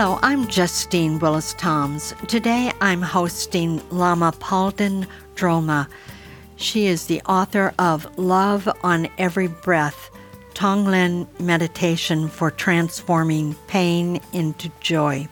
[0.00, 2.14] Hello, I'm Justine Willis Toms.
[2.26, 5.90] Today I'm hosting Lama Palden Drolma.
[6.56, 10.08] She is the author of Love on Every Breath
[10.54, 15.28] Tonglen Meditation for Transforming Pain into Joy.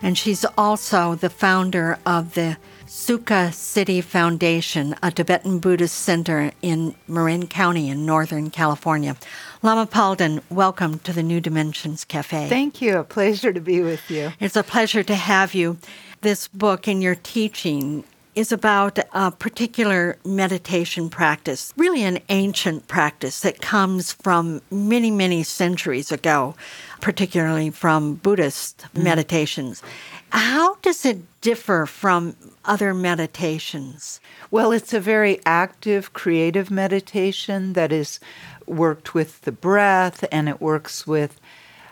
[0.00, 2.56] And she's also the founder of the
[2.90, 9.16] Sukhasiddhi Foundation, a Tibetan Buddhist center in Marin County in Northern California.
[9.62, 12.48] Lama Palden, welcome to the New Dimensions Cafe.
[12.48, 12.98] Thank you.
[12.98, 14.32] A pleasure to be with you.
[14.40, 15.78] It's a pleasure to have you.
[16.22, 18.02] This book and your teaching
[18.34, 25.42] is about a particular meditation practice, really an ancient practice that comes from many, many
[25.42, 26.54] centuries ago,
[27.00, 29.02] particularly from Buddhist mm.
[29.02, 29.82] meditations.
[30.30, 34.20] How does it differ from other meditations?
[34.50, 38.20] Well, it's a very active, creative meditation that is
[38.66, 41.40] worked with the breath and it works with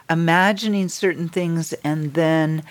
[0.08, 2.62] imagining certain things and then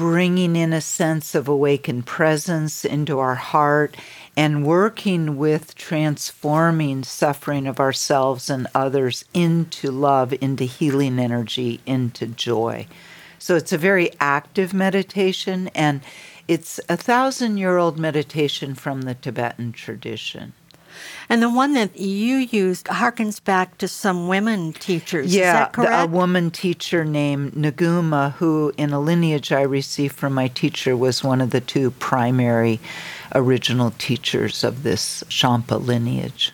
[0.00, 3.94] bringing in a sense of awakened presence into our heart
[4.34, 12.26] and working with transforming suffering of ourselves and others into love, into healing energy, into
[12.26, 12.86] joy.
[13.38, 16.00] So it's a very active meditation and
[16.48, 20.54] it's a thousand year old meditation from the Tibetan tradition.
[21.28, 25.34] And the one that you used harkens back to some women teachers.
[25.34, 30.96] Yeah, a woman teacher named Niguma, who in a lineage I received from my teacher
[30.96, 32.80] was one of the two primary
[33.34, 36.52] original teachers of this Shangpa lineage.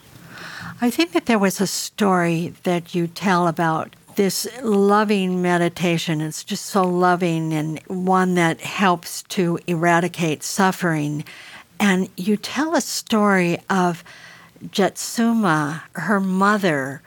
[0.80, 6.20] I think that there was a story that you tell about this loving meditation.
[6.20, 11.24] It's just so loving and one that helps to eradicate suffering.
[11.78, 14.02] And you tell a story of
[14.64, 17.02] Jetsuma, her mother,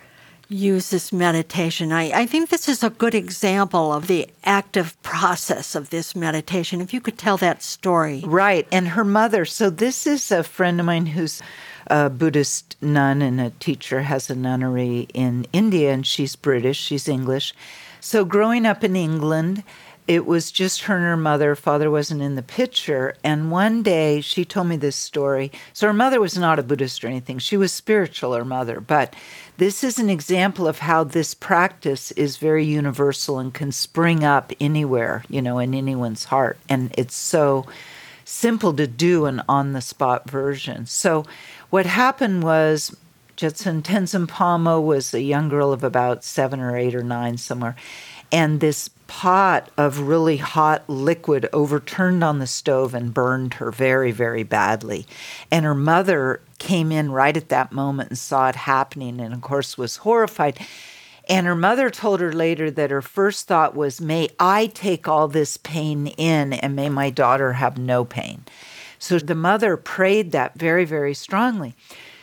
[0.49, 1.91] uses meditation.
[1.91, 6.81] I, I think this is a good example of the active process of this meditation.
[6.81, 8.23] If you could tell that story.
[8.25, 8.67] Right.
[8.71, 9.45] And her mother.
[9.45, 11.41] So, this is a friend of mine who's
[11.87, 17.07] a Buddhist nun and a teacher, has a nunnery in India, and she's British, she's
[17.07, 17.53] English.
[17.99, 19.63] So, growing up in England,
[20.09, 21.53] it was just her and her mother.
[21.53, 23.15] Father wasn't in the picture.
[23.23, 25.51] And one day she told me this story.
[25.71, 27.37] So her mother was not a Buddhist or anything.
[27.37, 28.81] She was spiritual, her mother.
[28.81, 29.15] But
[29.57, 34.51] this is an example of how this practice is very universal and can spring up
[34.59, 36.57] anywhere, you know, in anyone's heart.
[36.67, 37.67] And it's so
[38.25, 40.87] simple to do an on the spot version.
[40.87, 41.23] So
[41.69, 42.97] what happened was
[43.37, 47.75] Jetsun Tenzin Palmo was a young girl of about seven or eight or nine somewhere.
[48.31, 54.11] And this pot of really hot liquid overturned on the stove and burned her very,
[54.11, 55.07] very badly.
[55.49, 59.41] And her mother came in right at that moment and saw it happening and, of
[59.41, 60.59] course, was horrified.
[61.27, 65.27] And her mother told her later that her first thought was, May I take all
[65.27, 68.45] this pain in and may my daughter have no pain.
[68.99, 71.73] So the mother prayed that very, very strongly.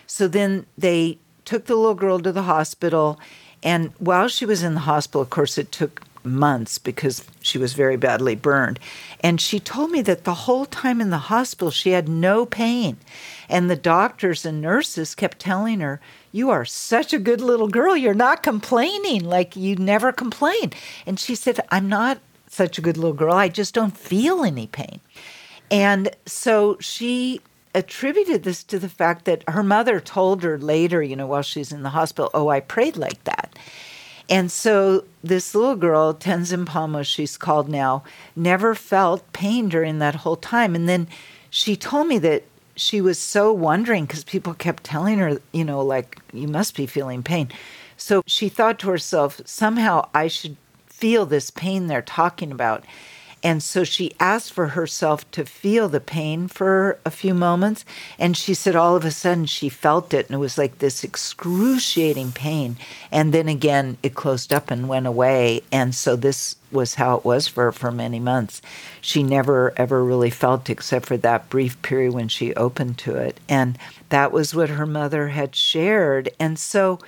[0.07, 3.19] So then they took the little girl to the hospital.
[3.61, 7.73] And while she was in the hospital, of course, it took months because she was
[7.73, 8.79] very badly burned.
[9.21, 12.99] And she told me that the whole time in the hospital, she had no pain.
[13.49, 16.01] And the doctors and nurses kept telling her,
[16.33, 17.97] You are such a good little girl.
[17.97, 19.25] You're not complaining.
[19.25, 20.73] Like you never complain.
[21.07, 23.35] And she said, I'm not such a good little girl.
[23.35, 25.01] I just don't feel any pain.
[25.71, 27.41] And so she
[27.75, 31.73] attributed this to the fact that her mother told her later, you know, while she's
[31.73, 33.46] in the hospital, Oh, I prayed like that.
[34.29, 38.03] And so this little girl, Tenzin Palmo, she's called now,
[38.35, 40.75] never felt pain during that whole time.
[40.75, 41.07] And then
[41.51, 42.45] she told me that
[42.75, 46.87] she was so wondering because people kept telling her, you know, like, you must be
[46.87, 47.51] feeling pain.
[47.97, 50.57] So she thought to herself, somehow I should
[50.87, 52.85] feel this pain they're talking about.
[53.43, 57.85] And so she asked for herself to feel the pain for a few moments.
[58.19, 61.05] And she said all of a sudden she felt it, and it was like this
[61.05, 62.77] excruciating pain.
[63.13, 65.63] And then again, it closed up and went away.
[65.71, 68.61] And so this was how it was for her for many months.
[69.01, 73.39] She never ever really felt except for that brief period when she opened to it.
[73.49, 73.79] And
[74.09, 76.31] that was what her mother had shared.
[76.41, 76.99] And so,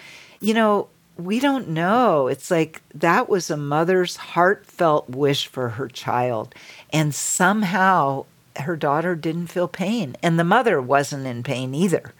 [0.40, 0.88] you know,
[1.18, 2.28] we don't know.
[2.28, 6.54] It's like that was a mother's heartfelt wish for her child.
[6.92, 8.24] And somehow
[8.56, 12.14] her daughter didn't feel pain, and the mother wasn't in pain either.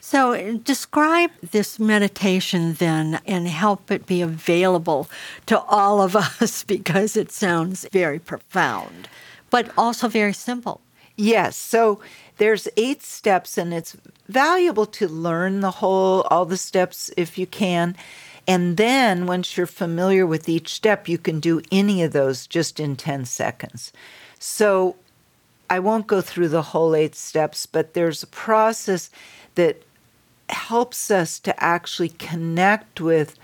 [0.00, 5.10] So, describe this meditation then and help it be available
[5.46, 9.08] to all of us because it sounds very profound,
[9.50, 10.80] but also very simple.
[11.18, 11.56] Yes.
[11.56, 12.00] So,
[12.38, 13.96] there's eight steps, and it's
[14.28, 17.96] valuable to learn the whole, all the steps if you can.
[18.46, 22.80] And then once you're familiar with each step, you can do any of those just
[22.80, 23.92] in 10 seconds.
[24.38, 24.96] So
[25.68, 29.10] I won't go through the whole eight steps, but there's a process
[29.56, 29.82] that
[30.48, 33.36] helps us to actually connect with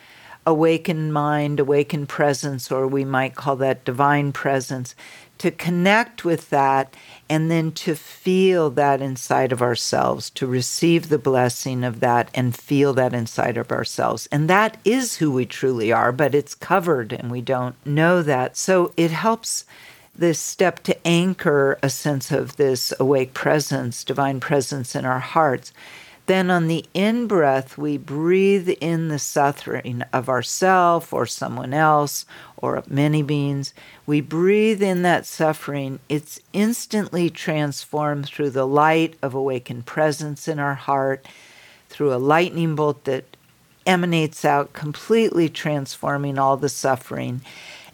[0.47, 4.95] awakened mind, awakened presence, or we might call that divine presence,
[5.39, 6.95] to connect with that
[7.29, 12.57] and then to feel that inside of ourselves, to receive the blessing of that and
[12.57, 14.29] feel that inside of ourselves.
[14.31, 18.57] And that is who we truly are, but it's covered and we don't know that.
[18.57, 19.65] So it helps
[20.17, 25.73] this step to anchor a sense of this awake presence, divine presence in our hearts.
[26.27, 32.25] Then on the in breath, we breathe in the suffering of ourself or someone else
[32.57, 33.75] or many beings.
[34.07, 35.99] We breathe in that suffering.
[36.09, 41.27] It's instantly transformed through the light of awakened presence in our heart,
[41.91, 43.37] through a lightning bolt that
[43.85, 47.43] emanates out, completely transforming all the suffering.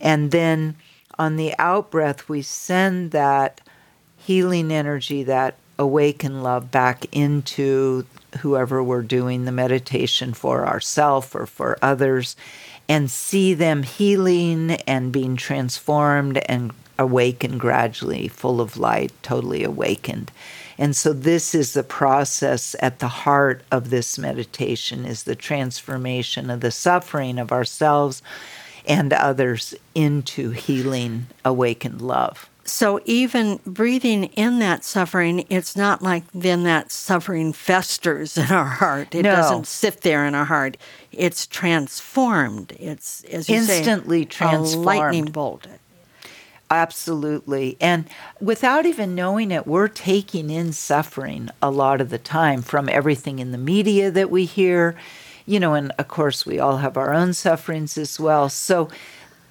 [0.00, 0.76] And then
[1.19, 3.61] on the out breath, we send that
[4.17, 8.06] healing energy, that awaken love back into
[8.38, 12.37] whoever we're doing the meditation for ourselves or for others
[12.88, 20.31] and see them healing and being transformed and awakened gradually, full of light, totally awakened.
[20.77, 26.50] And so this is the process at the heart of this meditation is the transformation
[26.50, 28.23] of the suffering of ourselves
[28.87, 32.50] and others into healing awakened love.
[32.65, 38.65] So even breathing in that suffering, it's not like then that suffering festers in our
[38.65, 39.15] heart.
[39.15, 39.35] It no.
[39.35, 40.77] doesn't sit there in our heart.
[41.11, 42.73] It's transformed.
[42.79, 44.85] It's as you instantly say, transformed.
[44.85, 45.67] A lightning bolt.
[46.71, 47.77] Absolutely.
[47.81, 48.05] And
[48.41, 53.41] without even knowing it, we're taking in suffering a lot of the time from everything
[53.41, 54.95] in the media that we hear,
[55.47, 58.49] you know, and of course we all have our own sufferings as well.
[58.49, 58.89] So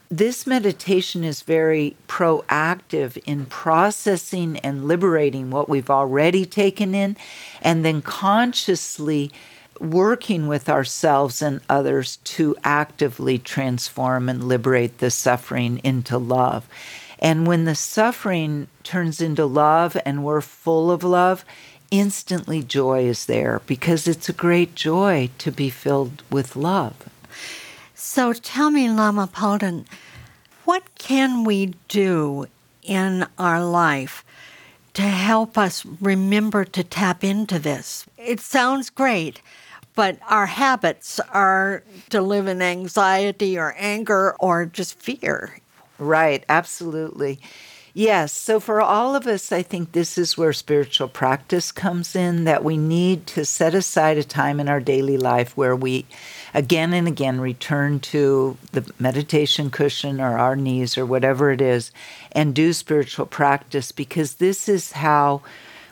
[0.09, 7.15] this meditation is very proactive in processing and liberating what we've already taken in,
[7.61, 9.31] and then consciously
[9.79, 16.67] working with ourselves and others to actively transform and liberate the suffering into love.
[17.19, 21.45] And when the suffering turns into love and we're full of love,
[21.91, 26.95] instantly joy is there because it's a great joy to be filled with love.
[28.01, 29.85] So tell me, Lama Palden,
[30.63, 32.45] what can we do
[32.81, 34.23] in our life
[34.93, 38.05] to help us remember to tap into this?
[38.17, 39.41] It sounds great,
[39.95, 45.59] but our habits are to live in anxiety or anger or just fear.
[45.97, 47.41] Right, absolutely.
[47.99, 48.31] Yes.
[48.31, 52.63] So for all of us, I think this is where spiritual practice comes in that
[52.63, 56.05] we need to set aside a time in our daily life where we
[56.53, 61.91] again and again return to the meditation cushion or our knees or whatever it is
[62.31, 65.41] and do spiritual practice because this is how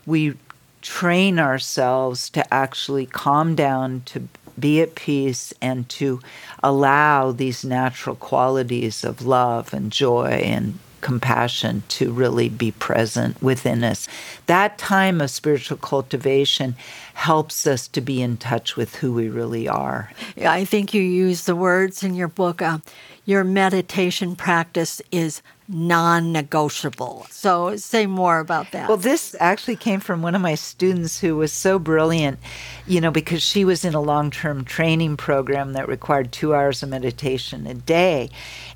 [0.06, 0.38] we
[0.82, 6.22] train ourselves to actually calm down, to be at peace, and to
[6.64, 13.84] allow these natural qualities of love and joy and compassion to really be present within
[13.84, 14.08] us.
[14.48, 16.76] That time of spiritual cultivation
[17.14, 20.12] helps us to be in touch with who we really are.
[20.38, 22.62] I think you use the words in your book.
[22.62, 22.80] Uh,
[23.26, 27.28] your meditation practice is non negotiable.
[27.30, 28.88] So, say more about that.
[28.88, 32.40] Well, this actually came from one of my students who was so brilliant,
[32.86, 36.84] you know, because she was in a long term training program that required two hours
[36.84, 38.30] of meditation a day.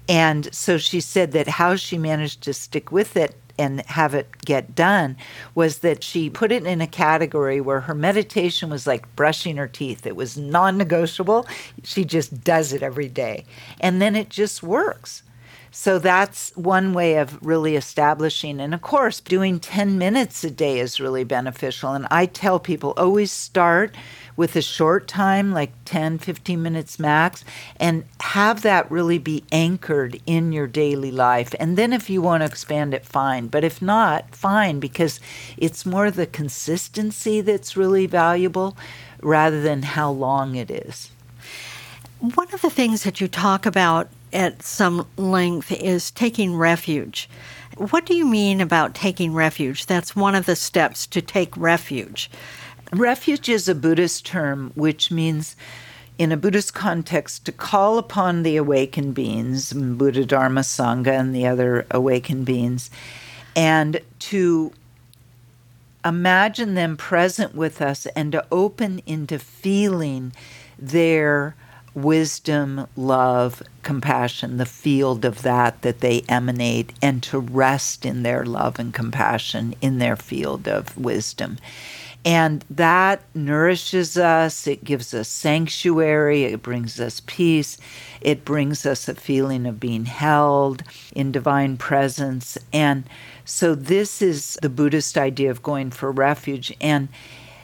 [0.10, 4.28] And so she said that how she managed to stick with it and have it
[4.44, 5.16] get done
[5.54, 9.68] was that she put it in a category where her meditation was like brushing her
[9.68, 10.06] teeth.
[10.06, 11.46] It was non negotiable.
[11.84, 13.46] She just does it every day.
[13.80, 15.24] And then it just works.
[15.74, 18.60] So that's one way of really establishing.
[18.60, 21.94] And of course, doing 10 minutes a day is really beneficial.
[21.94, 23.96] And I tell people always start
[24.36, 27.46] with a short time, like 10, 15 minutes max,
[27.78, 31.56] and have that really be anchored in your daily life.
[31.58, 33.48] And then if you want to expand it, fine.
[33.48, 35.22] But if not, fine, because
[35.56, 38.76] it's more the consistency that's really valuable
[39.22, 41.12] rather than how long it is.
[42.20, 47.30] One of the things that you talk about at some length is taking refuge
[47.78, 49.86] what do you mean about taking refuge?
[49.86, 52.30] That's one of the steps to take refuge.
[52.92, 55.56] Refuge is a Buddhist term which means,
[56.18, 61.48] in a Buddhist context, to call upon the awakened beings, Buddha, Dharma, Sangha, and the
[61.48, 62.90] other awakened beings,
[63.56, 64.74] and to
[66.04, 70.34] imagine them present with us and to open into feeling
[70.78, 71.56] their
[71.94, 78.46] wisdom, love, compassion, the field of that that they emanate, and to rest in their
[78.46, 81.58] love and compassion in their field of wisdom.
[82.24, 87.80] And that nourishes us, it gives us sanctuary, it brings us peace,
[88.22, 90.84] it brings us a feeling of being held
[91.16, 92.60] in divine presence.
[92.72, 93.06] And
[93.44, 96.72] so, this is the Buddhist idea of going for refuge.
[96.80, 97.10] And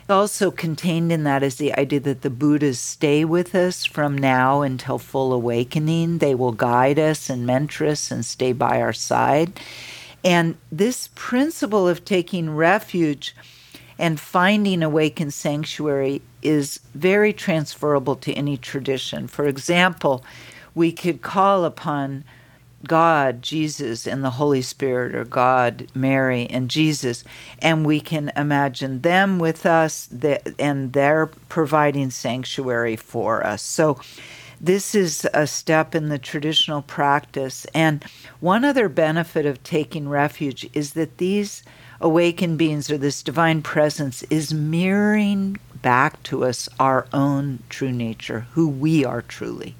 [0.09, 4.61] also contained in that is the idea that the Buddhas stay with us from now
[4.61, 6.19] until full awakening.
[6.19, 9.59] They will guide us and mentor us and stay by our side.
[10.23, 13.35] And this principle of taking refuge
[13.99, 19.27] and finding awakened sanctuary is very transferable to any tradition.
[19.27, 20.23] For example,
[20.75, 22.23] we could call upon
[22.85, 27.23] God, Jesus, and the Holy Spirit, or God, Mary, and Jesus,
[27.59, 30.09] and we can imagine them with us,
[30.59, 33.61] and they're providing sanctuary for us.
[33.61, 33.99] So,
[34.59, 37.65] this is a step in the traditional practice.
[37.75, 38.03] And
[38.39, 41.61] one other benefit of taking refuge is that these
[42.01, 48.47] awakened beings, or this divine presence, is mirroring back to us our own true nature,
[48.53, 49.75] who we are truly.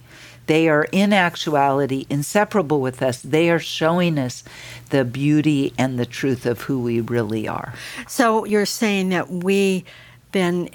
[0.48, 3.22] They are in actuality inseparable with us.
[3.22, 4.44] They are showing us
[4.90, 7.74] the beauty and the truth of who we really are.
[8.08, 9.86] So you're saying that we
[10.32, 10.70] then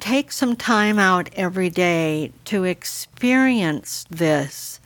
[0.00, 4.80] take some time out every day to experience this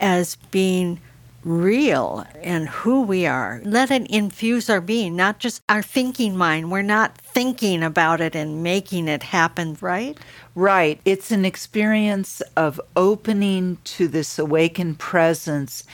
[0.00, 1.00] as being
[1.44, 3.60] real and who we are.
[3.64, 6.70] Let it infuse our being, not just our thinking mind.
[6.70, 10.18] We're not thinking about it and making it happen, right?
[10.54, 11.00] Right.
[11.04, 15.84] It's an experience of opening to this awakened presence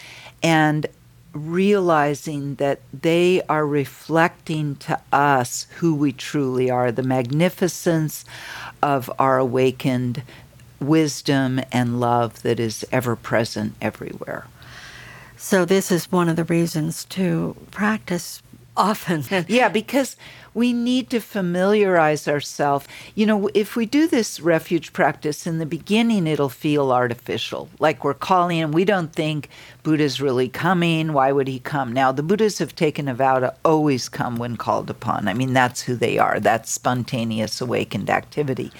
[0.43, 0.87] and
[1.33, 8.25] realizing that they are reflecting to us who we truly are, the magnificence
[8.83, 10.23] of our awakened
[10.81, 14.47] wisdom and love that is ever present everywhere.
[15.43, 18.43] So, this is one of the reasons to practice
[18.77, 19.25] often.
[19.49, 20.15] yeah, because
[20.53, 22.87] we need to familiarize ourselves.
[23.15, 28.05] You know, if we do this refuge practice in the beginning, it'll feel artificial, like
[28.05, 29.49] we're calling and we don't think
[29.83, 31.15] Buddha's really coming.
[31.15, 31.91] Why would he come?
[31.91, 35.27] Now, the Buddhas have taken a vow to always come when called upon.
[35.27, 38.73] I mean, that's who they are, that's spontaneous awakened activity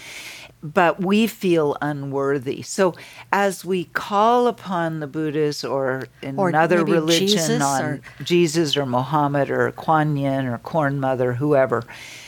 [0.63, 2.63] but we feel unworthy.
[2.63, 2.95] So
[3.33, 8.01] as we call upon the Buddhas or another religion Jesus on or...
[8.23, 11.85] Jesus or Muhammad or Kuan Yin or Corn Mother, whoever,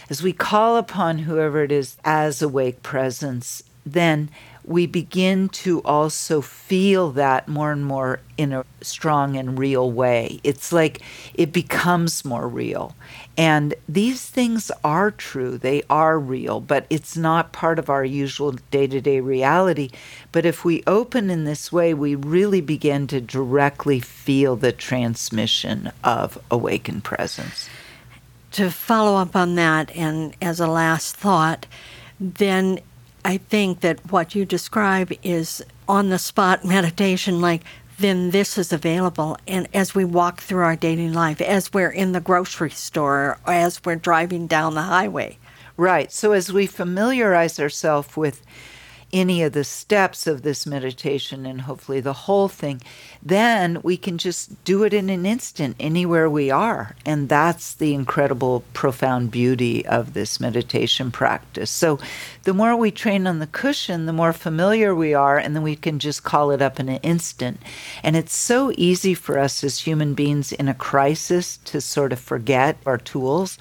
[0.08, 4.30] as we call upon whoever it is as awake presence, then
[4.64, 10.40] we begin to also feel that more and more in a strong and real way.
[10.44, 11.02] It's like
[11.34, 12.94] it becomes more real.
[13.36, 18.52] And these things are true, they are real, but it's not part of our usual
[18.70, 19.90] day to day reality.
[20.30, 25.90] But if we open in this way, we really begin to directly feel the transmission
[26.04, 27.68] of awakened presence.
[28.52, 31.66] To follow up on that, and as a last thought,
[32.20, 32.80] then
[33.24, 37.62] I think that what you describe is on the spot meditation, like
[37.98, 39.36] then this is available.
[39.46, 43.52] And as we walk through our daily life, as we're in the grocery store, or
[43.52, 45.38] as we're driving down the highway.
[45.76, 46.12] Right.
[46.12, 48.42] So as we familiarize ourselves with
[49.12, 52.80] any of the steps of this meditation and hopefully the whole thing,
[53.22, 56.96] then we can just do it in an instant anywhere we are.
[57.04, 61.70] And that's the incredible, profound beauty of this meditation practice.
[61.70, 61.98] So
[62.44, 65.76] the more we train on the cushion, the more familiar we are, and then we
[65.76, 67.60] can just call it up in an instant.
[68.02, 72.20] And it's so easy for us as human beings in a crisis to sort of
[72.20, 73.58] forget our tools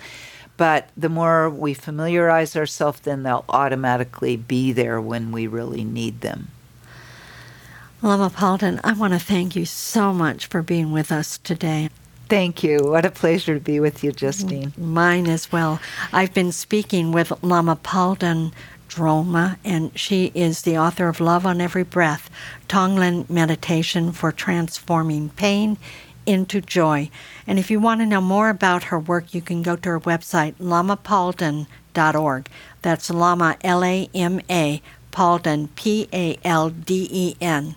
[0.61, 6.21] but the more we familiarize ourselves, then they'll automatically be there when we really need
[6.21, 6.49] them.
[8.03, 11.89] Lama Palden, I want to thank you so much for being with us today.
[12.29, 12.77] Thank you.
[12.83, 14.71] What a pleasure to be with you, Justine.
[14.77, 15.79] Mine as well.
[16.13, 18.51] I've been speaking with Lama Palden
[18.87, 22.29] Drolma, and she is the author of Love on Every Breath
[22.67, 25.79] Tonglen Meditation for Transforming Pain
[26.25, 27.09] into joy.
[27.47, 29.99] And if you want to know more about her work, you can go to her
[29.99, 32.47] website, lamapalden.org.
[32.81, 37.75] That's Lama, L A M A, Palden, P A L D E N,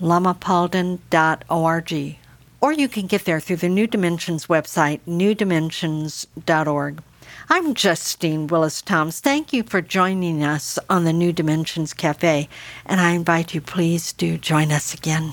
[0.00, 2.16] lamapalden.org.
[2.60, 7.02] or you can get there through the New Dimensions website, newdimensions.org.
[7.48, 9.20] I'm Justine Willis Toms.
[9.20, 12.48] Thank you for joining us on the New Dimensions Cafe,
[12.86, 15.32] and I invite you, please do join us again.